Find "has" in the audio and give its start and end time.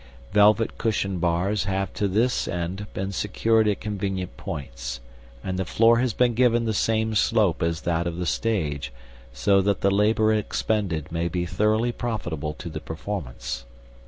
5.99-6.11